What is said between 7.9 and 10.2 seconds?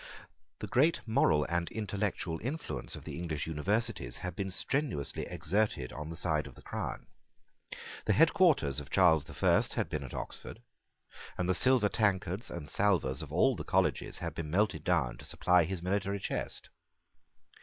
The head quarters of Charles the First had been at